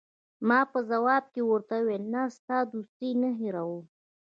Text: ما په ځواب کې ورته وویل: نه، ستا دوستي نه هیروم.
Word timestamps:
ما 0.47 0.59
په 0.71 0.79
ځواب 0.89 1.23
کې 1.33 1.41
ورته 1.45 1.75
وویل: 1.79 2.03
نه، 2.13 2.21
ستا 2.37 2.57
دوستي 2.71 3.09
نه 3.21 3.29
هیروم. 3.39 3.83